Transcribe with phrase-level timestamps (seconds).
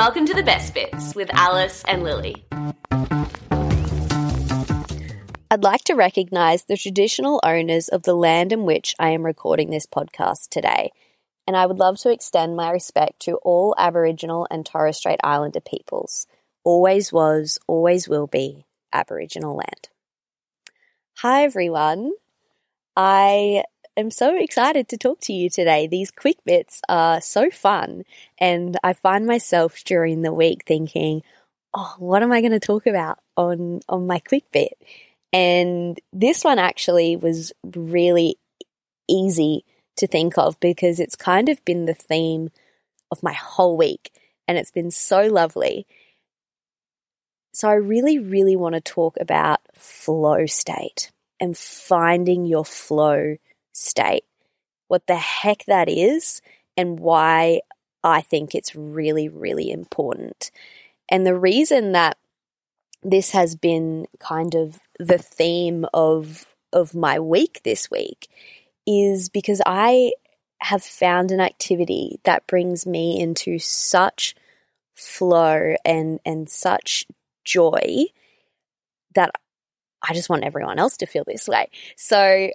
[0.00, 2.42] Welcome to the Best Bits with Alice and Lilli.
[5.50, 9.68] I'd like to recognise the traditional owners of the land in which I am recording
[9.68, 10.90] this podcast today,
[11.46, 15.60] and I would love to extend my respect to all Aboriginal and Torres Strait Islander
[15.60, 16.26] peoples.
[16.64, 19.90] Always was, always will be Aboriginal land.
[21.18, 22.12] Hi everyone.
[22.96, 23.64] I
[24.00, 25.86] am so excited to talk to you today.
[25.86, 28.04] These quick bits are so fun,
[28.38, 31.22] and I find myself during the week thinking,
[31.74, 34.76] "Oh, what am I going to talk about on on my quick bit?"
[35.32, 38.38] And this one actually was really
[39.08, 39.64] easy
[39.96, 42.50] to think of because it's kind of been the theme
[43.10, 44.12] of my whole week,
[44.48, 45.86] and it's been so lovely.
[47.52, 51.10] So I really, really want to talk about flow state
[51.40, 53.36] and finding your flow
[53.80, 54.24] state,
[54.88, 56.40] what the heck that is,
[56.76, 57.60] and why
[58.02, 60.50] I think it's really, really important.
[61.08, 62.16] And the reason that
[63.02, 68.28] this has been kind of the theme of of my week this week
[68.86, 70.12] is because I
[70.60, 74.34] have found an activity that brings me into such
[74.94, 77.06] flow and and such
[77.44, 78.04] joy
[79.14, 79.30] that
[80.06, 81.68] I just want everyone else to feel this way.
[81.96, 82.50] So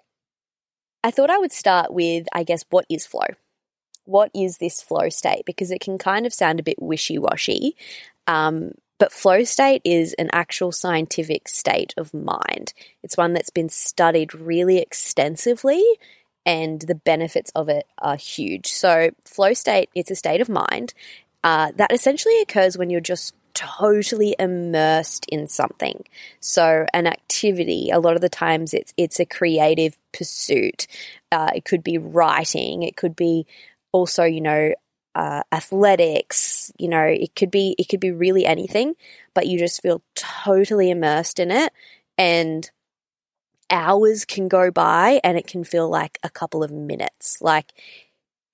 [1.05, 3.27] I thought I would start with, I guess, what is flow?
[4.05, 5.43] What is this flow state?
[5.45, 7.75] Because it can kind of sound a bit wishy washy.
[8.25, 12.73] Um, but flow state is an actual scientific state of mind.
[13.03, 15.83] It's one that's been studied really extensively
[16.43, 18.65] and the benefits of it are huge.
[18.65, 20.95] So, flow state, it's a state of mind
[21.43, 26.03] uh, that essentially occurs when you're just totally immersed in something.
[26.39, 30.85] So an activity, a lot of the times it's it's a creative pursuit.
[31.31, 32.83] Uh, it could be writing.
[32.83, 33.47] It could be
[33.91, 34.73] also, you know,
[35.15, 36.71] uh, athletics.
[36.77, 38.93] You know, it could be it could be really anything,
[39.33, 41.73] but you just feel totally immersed in it,
[42.17, 42.69] and
[43.71, 47.41] hours can go by, and it can feel like a couple of minutes.
[47.41, 47.73] Like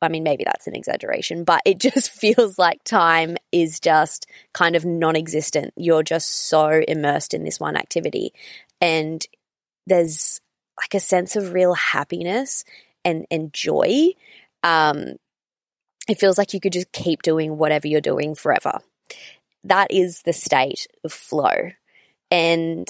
[0.02, 4.76] I mean, maybe that's an exaggeration, but it just feels like time is just kind
[4.76, 5.74] of non existent.
[5.76, 8.34] You're just so immersed in this one activity.
[8.80, 9.26] And
[9.88, 10.42] there's
[10.80, 12.64] like a sense of real happiness
[13.06, 14.10] and, and joy.
[14.64, 15.16] Um,
[16.08, 18.80] it feels like you could just keep doing whatever you're doing forever.
[19.64, 21.72] That is the state of flow.
[22.32, 22.88] And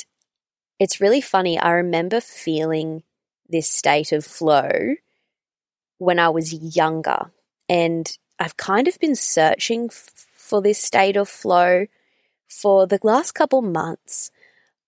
[0.79, 1.59] it's really funny.
[1.59, 3.03] I remember feeling
[3.49, 4.95] this state of flow
[6.01, 7.31] when I was younger.
[7.69, 11.85] And I've kind of been searching f- for this state of flow
[12.47, 14.31] for the last couple months.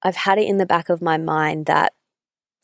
[0.01, 1.93] I've had it in the back of my mind that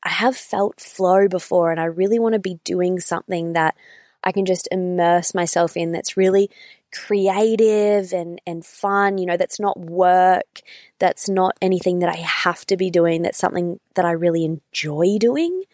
[0.01, 3.75] I have felt flow before and I really want to be doing something that
[4.23, 6.49] I can just immerse myself in that's really
[6.91, 10.61] creative and, and fun, you know, that's not work,
[10.97, 15.17] that's not anything that I have to be doing, that's something that I really enjoy
[15.19, 15.65] doing.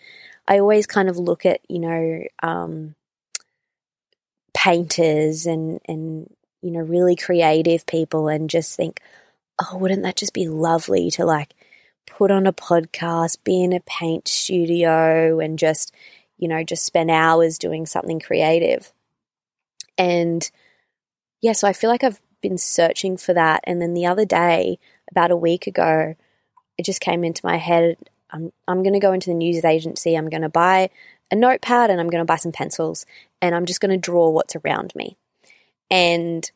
[0.47, 2.95] I always kind of look at, you know, um,
[4.55, 9.01] painters and, and, you know, really creative people and just think,
[9.59, 11.53] oh, wouldn't that just be lovely to like
[12.05, 15.93] put on a podcast, be in a paint studio and just,
[16.37, 18.91] you know, just spend hours doing something creative.
[19.97, 20.49] And
[21.41, 23.61] yeah, so I feel like I've been searching for that.
[23.65, 26.15] And then the other day, about a week ago,
[26.77, 27.97] it just came into my head.
[28.31, 30.15] I'm, I'm going to go into the news agency.
[30.15, 30.89] I'm going to buy
[31.31, 33.05] a notepad and I'm going to buy some pencils
[33.41, 35.17] and I'm just going to draw what's around me.
[35.89, 36.49] And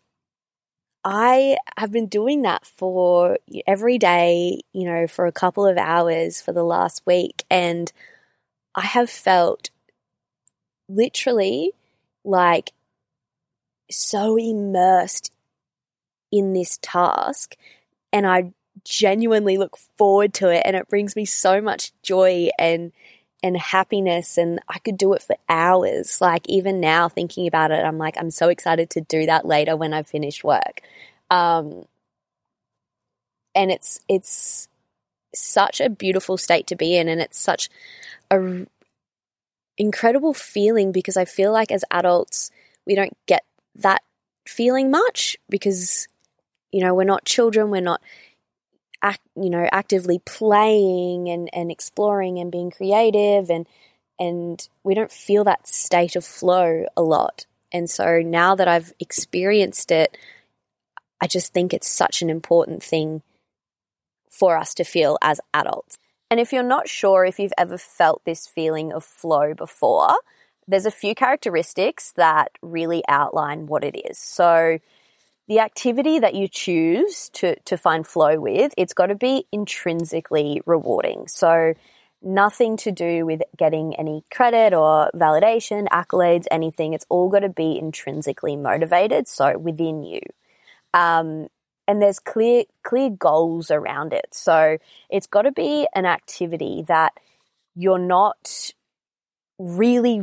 [1.03, 6.41] I have been doing that for every day, you know, for a couple of hours
[6.41, 7.45] for the last week.
[7.49, 7.91] And
[8.75, 9.69] I have felt
[10.87, 11.71] literally
[12.25, 12.73] like
[13.89, 15.31] so immersed
[16.31, 17.55] in this task.
[18.11, 18.51] And I
[18.89, 20.63] genuinely look forward to it.
[20.65, 22.91] And it brings me so much joy and
[23.41, 26.19] and happiness and I could do it for hours.
[26.19, 29.77] Like even now thinking about it, I'm like, I'm so excited to do that later
[29.77, 30.81] when I've finished work.
[31.29, 31.85] Um,
[33.55, 34.67] and it's, it's
[35.33, 37.07] such a beautiful state to be in.
[37.07, 37.69] And it's such
[38.29, 38.65] a
[39.77, 42.51] incredible feeling because I feel like as adults,
[42.85, 43.45] we don't get
[43.75, 44.01] that
[44.45, 46.09] feeling much because,
[46.73, 48.01] you know, we're not children, we're not
[49.01, 53.67] act, you know, actively playing and, and exploring and being creative and
[54.21, 57.45] and we don't feel that state of flow a lot.
[57.71, 60.17] And so now that I've experienced it,
[61.21, 63.21] I just think it's such an important thing
[64.29, 65.97] for us to feel as adults.
[66.29, 70.15] And if you're not sure if you've ever felt this feeling of flow before,
[70.67, 74.17] there's a few characteristics that really outline what it is.
[74.17, 74.79] So
[75.49, 80.61] the activity that you choose to, to find flow with, it's got to be intrinsically
[80.67, 81.27] rewarding.
[81.27, 81.73] So
[82.21, 86.93] nothing to do with getting any credit or validation, accolades, anything.
[86.93, 89.27] It's all got to be intrinsically motivated.
[89.27, 90.21] So within you.
[90.93, 91.47] Um,
[91.87, 94.27] and there's clear, clear goals around it.
[94.31, 94.77] So
[95.09, 97.13] it's got to be an activity that
[97.73, 98.71] you're not
[99.59, 100.21] really,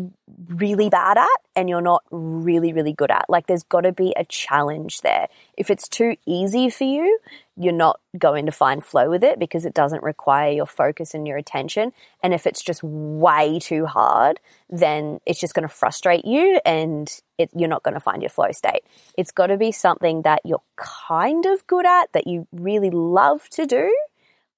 [0.48, 3.26] really bad at and you're not really, really good at.
[3.28, 5.28] Like there's got to be a challenge there.
[5.58, 7.18] If it's too easy for you,
[7.54, 11.28] you're not going to find flow with it because it doesn't require your focus and
[11.28, 11.92] your attention.
[12.22, 14.40] And if it's just way too hard,
[14.70, 18.30] then it's just going to frustrate you and it, you're not going to find your
[18.30, 18.84] flow state.
[19.18, 23.50] It's got to be something that you're kind of good at, that you really love
[23.50, 23.94] to do,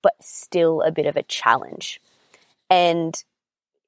[0.03, 2.01] but still a bit of a challenge.
[2.71, 3.21] And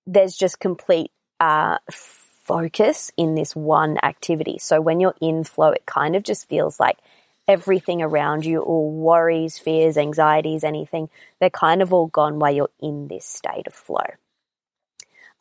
[0.06, 4.58] there's just complete uh, focus in this one activity.
[4.58, 6.99] So when you're in flow, it kind of just feels like
[7.47, 11.08] everything around you, all worries, fears, anxieties, anything,
[11.38, 14.06] they're kind of all gone while you're in this state of flow.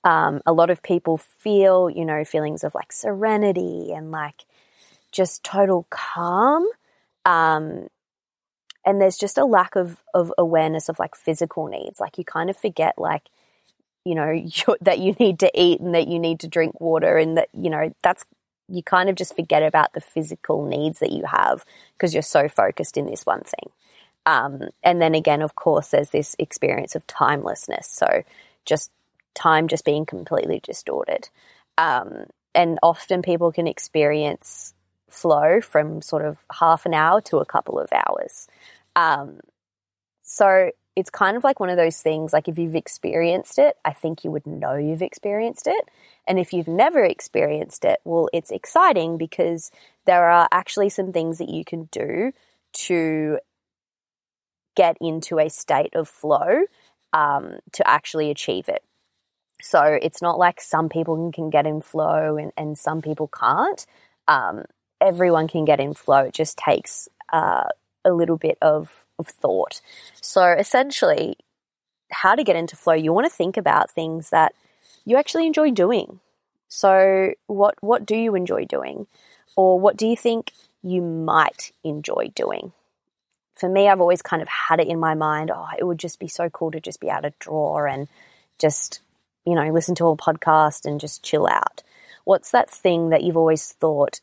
[0.04, 4.46] Um, a lot of people feel, you know, feelings of like serenity and like
[5.12, 6.66] just total calm.
[7.26, 7.88] Um,
[8.86, 12.00] and there's just a lack of, of awareness of like physical needs.
[12.00, 13.24] Like you kind of forget like
[14.06, 14.34] you know
[14.82, 17.70] that you need to eat and that you need to drink water and that you
[17.70, 18.26] know that's
[18.68, 21.66] you kind of just forget about the physical needs that you have
[21.98, 23.72] because you're so focused in this one thing.
[24.26, 27.88] Um, and then again of course there's this experience of timelessness.
[27.88, 28.24] So
[28.66, 28.92] just
[29.34, 31.30] time just being completely distorted.
[31.78, 34.74] Um, and often people can experience
[35.10, 38.48] flow from sort of half an hour to a couple of hours.
[38.96, 39.40] Um,
[40.22, 43.94] so it's kind of like one of those things like if you've experienced it, I
[43.94, 45.86] think you would know you've experienced it.
[46.28, 49.72] And if you've never experienced it, well, it's exciting because
[50.06, 52.34] there are actually some things that you can do
[52.74, 53.40] to
[54.76, 56.66] get into a state of flow
[57.14, 58.84] um, to actually achieve it.
[59.62, 63.86] So it's not like some people can get in flow and, and some people can't.
[64.28, 64.66] Um,
[65.00, 66.26] everyone can get in flow.
[66.26, 67.70] It just takes uh,
[68.04, 69.82] a little bit of of thought.
[70.22, 71.38] So essentially,
[72.12, 74.54] how to get into flow, you want to think about things that
[75.06, 76.20] you actually enjoy doing.
[76.68, 79.08] So what what do you enjoy doing?
[79.56, 82.72] Or what do you think you might enjoy doing?
[83.56, 86.20] For me, I've always kind of had it in my mind, oh, it would just
[86.20, 88.08] be so cool to just be able to draw and
[88.58, 89.02] just,
[89.46, 91.84] you know, listen to a podcast and just chill out.
[92.24, 94.22] What's that thing that you've always thought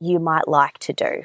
[0.00, 1.24] you might like to do?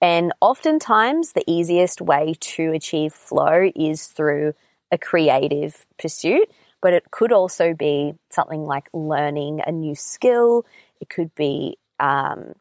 [0.00, 4.54] And oftentimes, the easiest way to achieve flow is through
[4.90, 10.64] a creative pursuit, but it could also be something like learning a new skill.
[11.00, 12.54] It could be, um,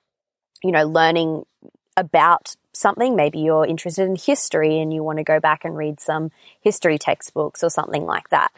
[0.63, 1.46] you know, learning
[1.96, 3.15] about something.
[3.15, 6.31] Maybe you're interested in history and you want to go back and read some
[6.62, 8.51] history textbooks or something like that.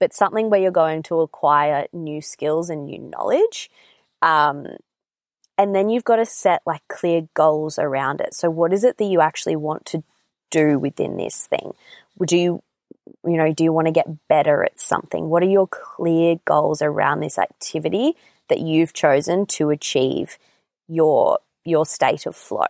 [0.00, 3.70] But something where you're going to acquire new skills and new knowledge.
[4.22, 4.66] Um,
[5.56, 8.34] and then you've got to set like clear goals around it.
[8.34, 10.02] So what is it that you actually want to
[10.50, 11.72] do within this thing?
[12.24, 12.62] Do you
[13.26, 15.28] you know, do you want to get better at something?
[15.28, 18.16] What are your clear goals around this activity
[18.48, 20.38] that you've chosen to achieve
[20.88, 22.66] your your state of flow.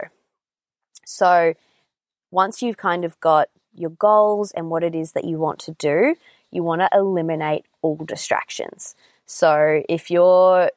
[1.04, 1.54] So
[2.30, 5.72] once you've kind of got your goals and what it is that you want to
[5.72, 6.14] do,
[6.50, 8.94] you want to eliminate all distractions.
[9.26, 10.70] So if you're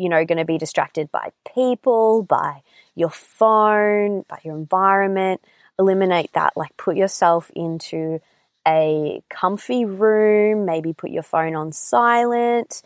[0.00, 2.62] you know going to be distracted by people, by
[2.94, 5.42] your phone, by your environment,
[5.78, 6.56] eliminate that.
[6.56, 8.20] Like put yourself into
[8.66, 12.82] a comfy room, maybe put your phone on silent,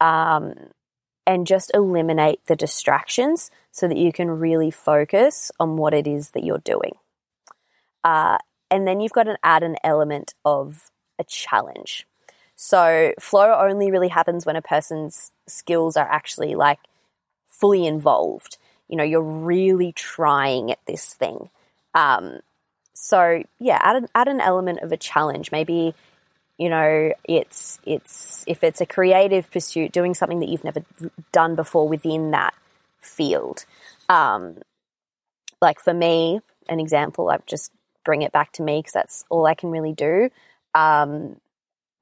[0.00, 0.54] um,
[1.26, 6.30] and just eliminate the distractions so that you can really focus on what it is
[6.30, 6.92] that you're doing.
[8.02, 8.38] Uh,
[8.70, 12.06] and then you've got to add an element of a challenge.
[12.56, 16.80] So flow only really happens when a person's skills are actually like
[17.46, 18.56] fully involved.
[18.88, 21.50] You know, you're really trying at this thing.
[21.94, 22.40] Um,
[22.94, 25.52] so yeah, add an, add an element of a challenge.
[25.52, 25.94] Maybe
[26.58, 30.82] you know it's it's if it's a creative pursuit, doing something that you've never
[31.32, 32.54] done before within that
[33.00, 33.66] field.
[34.08, 34.56] Um,
[35.60, 37.70] like for me, an example, I just
[38.04, 40.30] bring it back to me because that's all I can really do.
[40.74, 41.36] Um,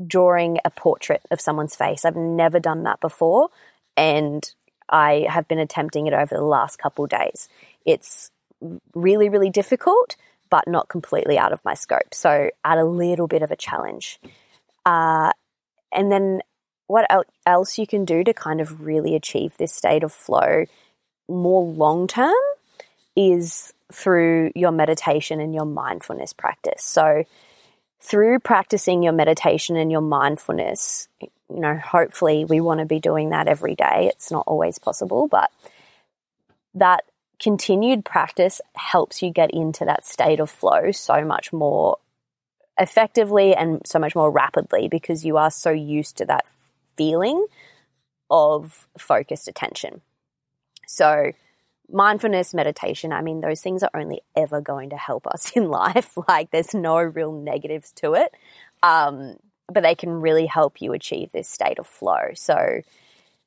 [0.06, 2.04] drawing a portrait of someone's face.
[2.04, 3.48] I've never done that before,
[3.96, 4.48] and
[4.88, 7.48] I have been attempting it over the last couple days.
[7.84, 8.30] It's
[8.94, 10.16] really, really difficult,
[10.50, 12.12] but not completely out of my scope.
[12.12, 14.20] So add a little bit of a challenge.
[14.84, 15.32] Uh,
[15.92, 16.40] and then
[16.86, 17.06] what
[17.46, 20.66] else you can do to kind of really achieve this state of flow
[21.28, 22.34] more long term
[23.16, 26.82] is through your meditation and your mindfulness practice.
[26.82, 27.24] So
[28.04, 33.30] through practicing your meditation and your mindfulness, you know, hopefully we want to be doing
[33.30, 34.10] that every day.
[34.12, 35.50] It's not always possible, but
[36.74, 37.04] that
[37.40, 41.96] continued practice helps you get into that state of flow so much more
[42.78, 46.44] effectively and so much more rapidly because you are so used to that
[46.98, 47.46] feeling
[48.30, 50.02] of focused attention.
[50.86, 51.32] So,
[51.90, 56.16] mindfulness, meditation, I mean, those things are only ever going to help us in life.
[56.28, 58.32] Like, there's no real negatives to it.
[58.82, 59.36] Um,
[59.72, 62.32] but they can really help you achieve this state of flow.
[62.34, 62.82] So,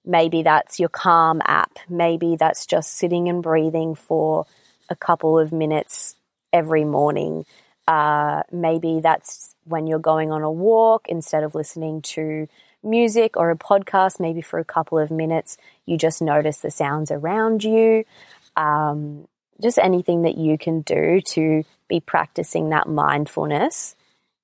[0.05, 1.77] maybe that's your calm app.
[1.89, 4.45] Maybe that's just sitting and breathing for
[4.89, 6.15] a couple of minutes
[6.53, 7.45] every morning.
[7.87, 12.47] Uh, maybe that's when you're going on a walk instead of listening to
[12.83, 17.11] music or a podcast, maybe for a couple of minutes, you just notice the sounds
[17.11, 18.05] around you.
[18.55, 19.27] Um,
[19.61, 23.95] just anything that you can do to be practicing that mindfulness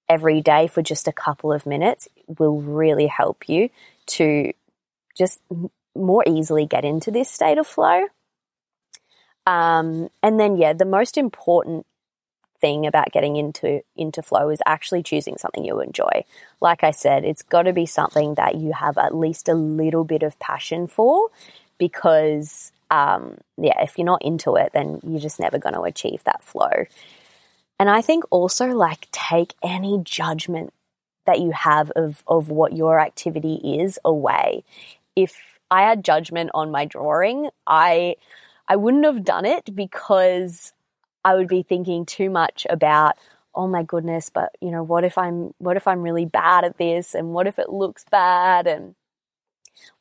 [0.09, 3.69] every day for just a couple of minutes will really help you
[4.05, 4.53] to
[5.17, 5.39] just
[5.95, 8.05] more easily get into this state of flow.
[9.45, 11.85] Um, and then, yeah, the most important
[12.63, 16.23] thing about getting into into flow is actually choosing something you enjoy.
[16.61, 20.05] Like I said, it's got to be something that you have at least a little
[20.05, 21.29] bit of passion for,
[21.77, 26.23] because um, yeah, if you're not into it, then you're just never going to achieve
[26.23, 26.85] that flow.
[27.79, 30.71] And I think also like take any judgment
[31.25, 34.63] that you have of of what your activity is away.
[35.17, 35.35] If
[35.69, 38.15] I had judgment on my drawing, I
[38.69, 40.71] I wouldn't have done it because
[41.23, 43.17] I would be thinking too much about,
[43.55, 46.77] oh my goodness, but you know, what if I'm what if I'm really bad at
[46.77, 47.15] this?
[47.15, 48.67] And what if it looks bad?
[48.67, 48.95] And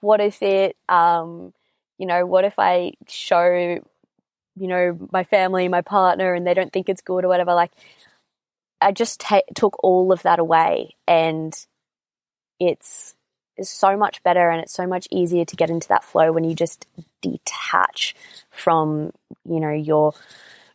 [0.00, 1.52] what if it um
[1.99, 3.81] you know, what if I show
[4.55, 7.55] you know, my family, my partner and they don't think it's good or whatever?
[7.55, 7.73] Like
[8.81, 11.55] I just ta- took all of that away and
[12.59, 13.14] it's
[13.57, 16.45] is so much better and it's so much easier to get into that flow when
[16.45, 16.87] you just
[17.21, 18.14] detach
[18.50, 19.12] from
[19.45, 20.14] you know your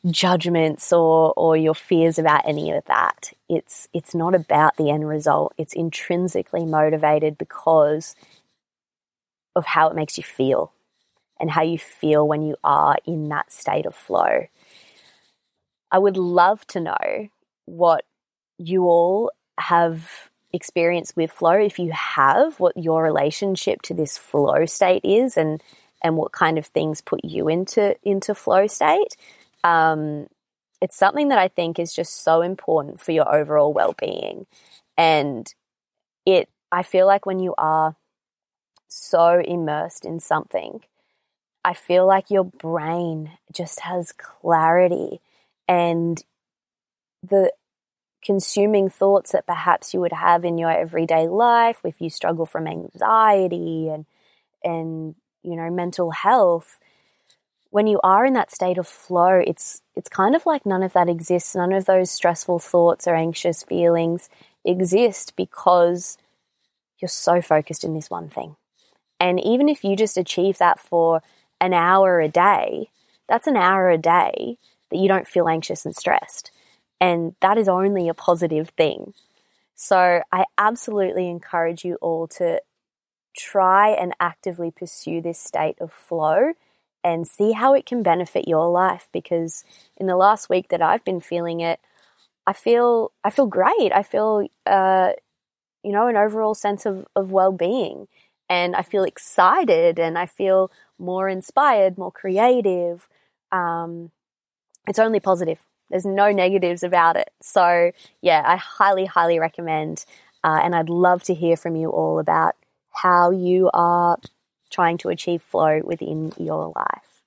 [0.10, 3.34] judgments or or your fears about any of that.
[3.50, 5.54] It's it's not about the end result.
[5.58, 8.16] It's intrinsically motivated because
[9.56, 10.72] of how it makes you feel
[11.40, 14.48] and how you feel when you are in that state of flow.
[15.92, 17.30] I would love to know
[17.66, 18.04] what
[18.58, 24.66] you all have experienced with flow if you have what your relationship to this flow
[24.66, 25.62] state is and
[26.02, 29.18] and what kind of things put you into into flow state
[29.64, 30.28] um,
[30.82, 34.46] it's something that I think is just so important for your overall well being.
[34.98, 35.52] And
[36.26, 37.96] it, I feel like when you are
[38.88, 40.82] so immersed in something,
[41.64, 45.20] I feel like your brain just has clarity
[45.68, 46.24] and
[47.24, 47.52] the
[48.24, 52.68] consuming thoughts that perhaps you would have in your everyday life if you struggle from
[52.68, 54.06] anxiety and
[54.64, 56.80] and you know mental health
[57.70, 60.94] when you are in that state of flow, it's it's kind of like none of
[60.94, 61.56] that exists.
[61.56, 64.30] None of those stressful thoughts or anxious feelings
[64.64, 66.18] exist because
[67.00, 68.56] you're so focused in this one thing.
[69.20, 71.22] And even if you just achieve that for
[71.60, 72.90] an hour a day,
[73.28, 74.58] that's an hour a day
[74.90, 76.52] that you don't feel anxious and stressed.
[77.00, 79.14] And that is only a positive thing.
[79.76, 82.62] So I absolutely encourage you all to
[83.36, 86.54] try and actively pursue this state of flow
[87.04, 89.64] and see how it can benefit your life because
[89.98, 91.80] in the last week that I've been feeling it
[92.46, 95.12] I feel I feel great I feel uh,
[95.84, 98.08] you know an overall sense of, of well-being
[98.50, 103.08] and I feel excited and I feel more inspired more creative
[103.52, 104.12] um,
[104.88, 107.30] it's only positive there's no negatives about it.
[107.42, 110.06] So, yeah, I highly, highly recommend.
[110.44, 112.56] Uh, and I'd love to hear from you all about
[112.92, 114.18] how you are
[114.70, 117.24] trying to achieve flow within your life.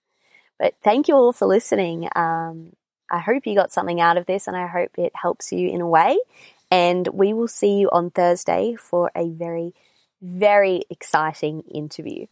[0.59, 2.09] But thank you all for listening.
[2.15, 2.73] Um,
[3.11, 5.81] I hope you got something out of this and I hope it helps you in
[5.81, 6.19] a way.
[6.71, 9.75] And we will see you on Thursday for a very,
[10.23, 12.27] very exciting interview.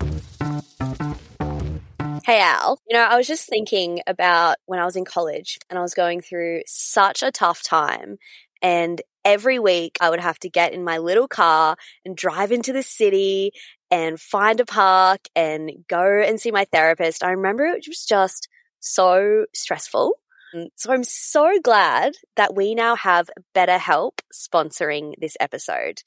[2.25, 5.79] Hey Al, you know, I was just thinking about when I was in college and
[5.79, 8.19] I was going through such a tough time.
[8.61, 12.75] And every week I would have to get in my little car and drive into
[12.75, 13.53] the city
[13.91, 17.25] and find a park and go and see my therapist.
[17.25, 18.49] I remember it was just
[18.81, 20.13] so stressful.
[20.55, 20.69] Mm.
[20.77, 26.03] So I'm so glad that we now have BetterHelp sponsoring this episode.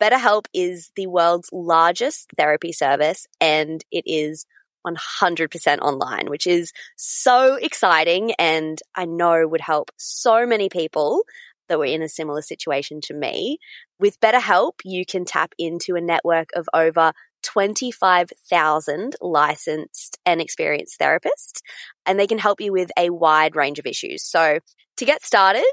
[0.00, 4.46] BetterHelp is the world's largest therapy service and it is
[4.86, 11.22] 100% online, which is so exciting and I know would help so many people
[11.68, 13.58] that were in a similar situation to me.
[13.98, 21.60] With BetterHelp, you can tap into a network of over 25,000 licensed and experienced therapists,
[22.06, 24.22] and they can help you with a wide range of issues.
[24.22, 24.60] So
[24.96, 25.64] to get started,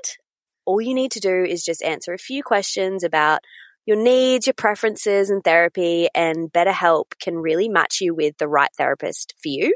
[0.66, 3.42] all you need to do is just answer a few questions about
[3.90, 8.70] your needs, your preferences and therapy and BetterHelp can really match you with the right
[8.78, 9.74] therapist for you.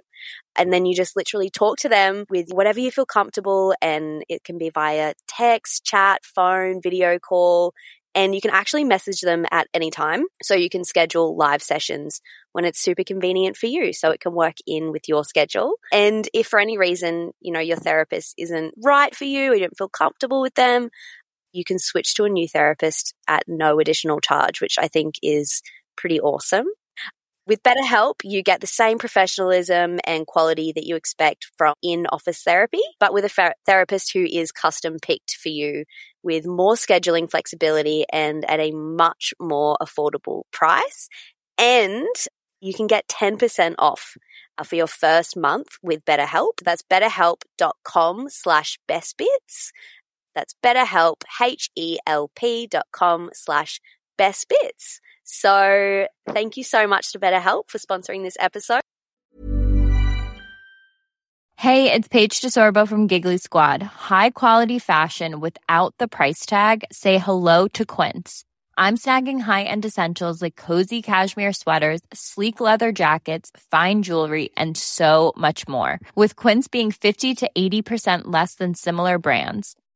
[0.56, 4.44] And then you just literally talk to them with whatever you feel comfortable and it
[4.44, 7.74] can be via text, chat, phone, video call.
[8.14, 10.26] And you can actually message them at any time.
[10.44, 12.22] So you can schedule live sessions
[12.52, 13.94] when it's super convenient for you.
[13.94, 15.74] So it can work in with your schedule.
[15.92, 19.62] And if for any reason, you know, your therapist isn't right for you or you
[19.62, 20.92] don't feel comfortable with them,
[21.54, 25.62] you can switch to a new therapist at no additional charge, which I think is
[25.96, 26.66] pretty awesome.
[27.46, 32.42] With BetterHelp, you get the same professionalism and quality that you expect from in office
[32.42, 35.84] therapy, but with a therapist who is custom picked for you
[36.24, 41.10] with more scheduling flexibility and at a much more affordable price.
[41.58, 42.08] And
[42.62, 44.16] you can get 10% off
[44.58, 46.62] uh, for your first month with BetterHelp.
[46.64, 49.72] That's betterhelp.com slash bestbits.
[50.36, 53.80] That's betterhelp, H-E-L-P dot com slash
[54.18, 55.00] best bits.
[55.24, 58.82] So thank you so much to BetterHelp for sponsoring this episode.
[61.56, 63.82] Hey, it's Paige DeSorbo from Giggly Squad.
[63.82, 66.84] High quality fashion without the price tag.
[66.92, 68.44] Say hello to Quince.
[68.78, 75.32] I'm snagging high-end essentials like cozy cashmere sweaters, sleek leather jackets, fine jewelry, and so
[75.38, 76.00] much more.
[76.16, 79.76] With Quince being 50 to 80% less than similar brands